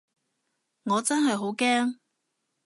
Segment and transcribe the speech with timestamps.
[0.85, 1.99] 我真係好驚